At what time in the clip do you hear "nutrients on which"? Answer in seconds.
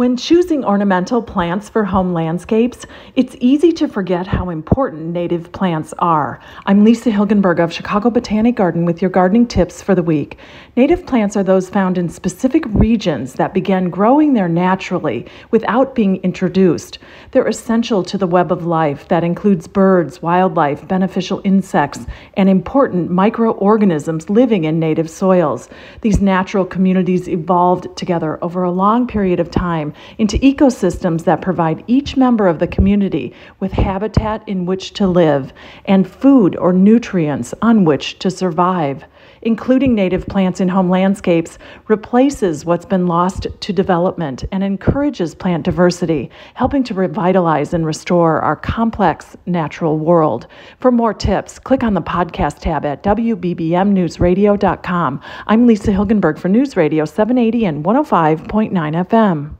36.72-38.18